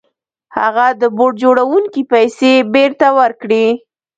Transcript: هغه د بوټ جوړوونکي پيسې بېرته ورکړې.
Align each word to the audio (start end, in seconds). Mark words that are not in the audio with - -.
هغه 0.57 0.85
د 1.01 1.03
بوټ 1.17 1.33
جوړوونکي 1.43 2.01
پيسې 2.11 2.51
بېرته 2.73 3.07
ورکړې. 3.19 3.67